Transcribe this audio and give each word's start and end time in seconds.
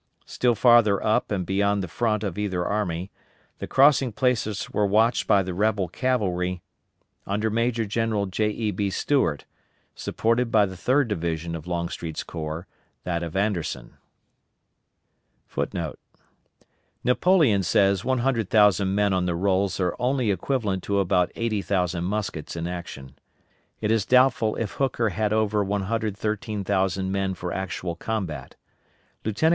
Still 0.25 0.55
farther 0.55 1.05
up 1.05 1.31
and 1.31 1.45
beyond 1.45 1.83
the 1.83 1.87
front 1.87 2.23
of 2.23 2.35
either 2.35 2.65
army, 2.65 3.11
the 3.59 3.67
crossing 3.67 4.11
places 4.11 4.67
were 4.71 4.83
watched 4.87 5.27
by 5.27 5.43
the 5.43 5.53
rebel 5.53 5.87
cavalry 5.87 6.63
under 7.27 7.51
Major 7.51 7.85
General 7.85 8.25
J. 8.25 8.49
E. 8.49 8.71
B. 8.71 8.89
Stuart, 8.89 9.45
supported 9.93 10.49
by 10.51 10.65
the 10.65 10.75
Third 10.75 11.07
Division 11.07 11.55
of 11.55 11.67
Longstreet's 11.67 12.23
corps, 12.23 12.65
that 13.03 13.21
of 13.21 13.35
Anderson. 13.35 13.93
[* 15.57 15.73
Napoleon 17.03 17.61
says 17.61 18.03
100,000 18.03 18.95
men 18.95 19.13
on 19.13 19.25
the 19.27 19.35
rolls 19.35 19.79
are 19.79 19.95
only 19.99 20.31
equivalent 20.31 20.81
to 20.81 20.97
about 20.97 21.31
80,000 21.35 22.03
muskets 22.03 22.55
in 22.55 22.65
action. 22.65 23.19
It 23.79 23.91
is 23.91 24.07
doubtful 24.07 24.55
if 24.55 24.71
Hooker 24.71 25.09
had 25.09 25.31
over 25.31 25.63
113,000 25.63 27.11
men 27.11 27.35
for 27.35 27.53
actual 27.53 27.95
combat. 27.95 28.55
Lieut. 29.23 29.43